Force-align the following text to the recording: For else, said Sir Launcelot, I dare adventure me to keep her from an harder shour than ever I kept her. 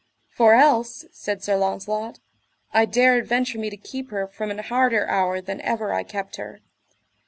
For 0.31 0.55
else, 0.55 1.05
said 1.11 1.43
Sir 1.43 1.57
Launcelot, 1.57 2.19
I 2.73 2.85
dare 2.85 3.17
adventure 3.17 3.59
me 3.59 3.69
to 3.69 3.77
keep 3.77 4.09
her 4.09 4.25
from 4.25 4.49
an 4.49 4.57
harder 4.57 5.05
shour 5.07 5.41
than 5.41 5.61
ever 5.61 5.93
I 5.93 6.01
kept 6.01 6.37
her. 6.37 6.59